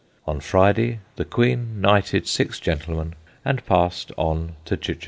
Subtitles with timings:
[0.25, 3.13] On Friday, the Queen knighted six gentlemen
[3.45, 4.99] and passed on to Chichester.